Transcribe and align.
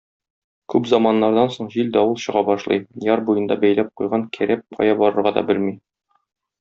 Күп 0.73 0.87
заманнардан 0.91 1.51
соң 1.55 1.67
җил-давыл 1.75 2.17
чыга 2.23 2.43
башлый, 2.47 2.81
яр 3.09 3.23
буенда 3.29 3.59
бәйләп 3.65 3.93
куйган 4.01 4.25
кәрәп 4.39 4.65
кая 4.81 4.97
барырга 5.03 5.35
да 5.37 5.45
белми. 5.53 5.77